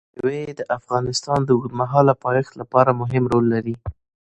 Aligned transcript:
مېوې 0.25 0.43
د 0.59 0.61
افغانستان 0.77 1.39
د 1.43 1.49
اوږدمهاله 1.55 2.13
پایښت 2.25 2.53
لپاره 2.61 2.97
مهم 3.01 3.23
رول 3.31 3.45
لري. 3.53 3.75